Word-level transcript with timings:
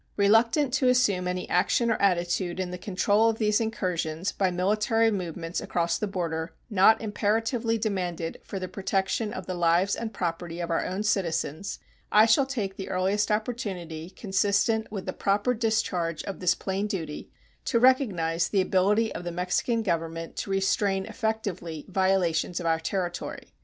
Reluctant 0.17 0.73
to 0.73 0.87
assume 0.87 1.27
any 1.27 1.47
action 1.47 1.91
or 1.91 2.01
attitude 2.01 2.59
in 2.59 2.71
the 2.71 2.77
control 2.79 3.29
of 3.29 3.37
these 3.37 3.61
incursions 3.61 4.31
by 4.31 4.49
military 4.49 5.11
movements 5.11 5.61
across 5.61 5.99
the 5.99 6.07
border 6.07 6.55
not 6.71 6.99
imperatively 6.99 7.77
demanded 7.77 8.39
for 8.43 8.57
the 8.57 8.67
protection 8.67 9.31
of 9.31 9.45
the 9.45 9.53
lives 9.53 9.95
and 9.95 10.11
property 10.11 10.59
of 10.59 10.71
our 10.71 10.83
own 10.83 11.03
citizens, 11.03 11.77
I 12.11 12.25
shall 12.25 12.47
take 12.47 12.77
the 12.77 12.89
earliest 12.89 13.29
opportunity 13.29 14.09
consistent 14.09 14.91
with 14.91 15.05
the 15.05 15.13
proper 15.13 15.53
discharge 15.53 16.23
of 16.23 16.39
this 16.39 16.55
plain 16.55 16.87
duty 16.87 17.29
to 17.65 17.77
recognize 17.79 18.47
the 18.47 18.61
ability 18.61 19.13
of 19.13 19.23
the 19.23 19.31
Mexican 19.31 19.83
Government 19.83 20.35
to 20.37 20.49
restrain 20.49 21.05
effectively 21.05 21.85
violations 21.87 22.59
of 22.59 22.65
our 22.65 22.79
territory. 22.79 23.53